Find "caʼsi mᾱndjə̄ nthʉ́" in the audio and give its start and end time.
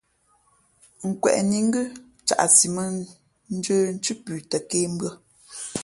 2.27-4.15